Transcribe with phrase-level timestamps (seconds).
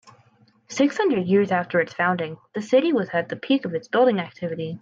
[0.67, 4.19] Six hundred years after its founding, the city was at the peak of its building
[4.19, 4.79] activity.